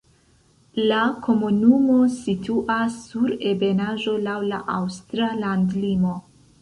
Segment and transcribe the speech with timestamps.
[0.91, 6.17] La komunumo situas sur ebenaĵo laŭ la aŭstra landlimo.